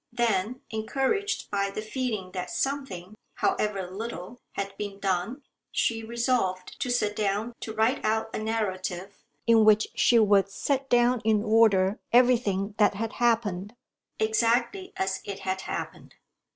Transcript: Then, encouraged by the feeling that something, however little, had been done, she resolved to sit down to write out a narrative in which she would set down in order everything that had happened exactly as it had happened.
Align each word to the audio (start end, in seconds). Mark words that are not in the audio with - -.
Then, 0.11 0.61
encouraged 0.71 1.51
by 1.51 1.69
the 1.69 1.83
feeling 1.83 2.31
that 2.31 2.49
something, 2.49 3.13
however 3.35 3.87
little, 3.87 4.39
had 4.53 4.75
been 4.75 4.97
done, 4.99 5.43
she 5.71 6.01
resolved 6.01 6.79
to 6.79 6.89
sit 6.89 7.15
down 7.15 7.53
to 7.59 7.71
write 7.71 8.03
out 8.03 8.33
a 8.35 8.39
narrative 8.39 9.23
in 9.45 9.63
which 9.63 9.89
she 9.93 10.17
would 10.17 10.49
set 10.49 10.89
down 10.89 11.21
in 11.23 11.43
order 11.43 11.99
everything 12.11 12.73
that 12.79 12.95
had 12.95 13.13
happened 13.13 13.75
exactly 14.17 14.91
as 14.97 15.21
it 15.23 15.41
had 15.41 15.61
happened. 15.61 16.15